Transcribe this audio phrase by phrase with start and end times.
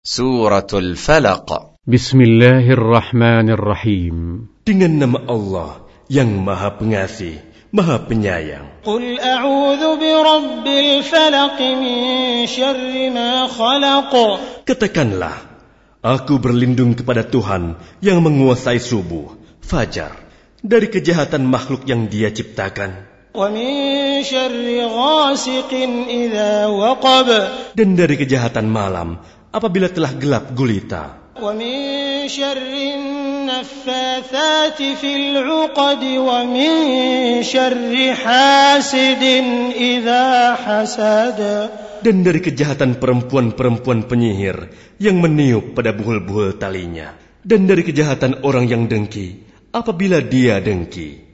[0.00, 1.76] Suratul Falaq.
[1.84, 4.48] Bismillahirrahmanirrahim.
[4.64, 7.36] Dengan nama Allah yang maha pengasih,
[7.68, 8.80] maha penyayang.
[8.80, 13.44] Qul a'udhu bi rabbil falaq min syarri ma
[14.64, 15.36] Katakanlah,
[16.00, 20.16] aku berlindung kepada Tuhan yang menguasai subuh, fajar
[20.64, 23.09] Dari kejahatan makhluk yang dia ciptakan.
[27.78, 29.22] Dan dari kejahatan malam
[29.54, 31.30] apabila telah gelap gulita.
[42.00, 44.56] Dan dari kejahatan perempuan-perempuan penyihir
[44.98, 47.14] yang meniup pada buhul-buhul talinya.
[47.46, 49.38] Dan dari kejahatan orang yang dengki
[49.70, 51.29] apabila dia dengki.